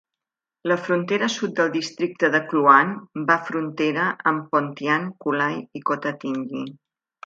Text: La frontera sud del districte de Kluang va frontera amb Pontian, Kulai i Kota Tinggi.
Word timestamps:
La 0.69 0.77
frontera 0.85 1.27
sud 1.33 1.53
del 1.59 1.69
districte 1.75 2.31
de 2.37 2.41
Kluang 2.47 2.97
va 3.29 3.37
frontera 3.53 4.09
amb 4.35 4.51
Pontian, 4.57 5.09
Kulai 5.25 5.65
i 5.83 5.89
Kota 5.93 6.21
Tinggi. 6.29 6.69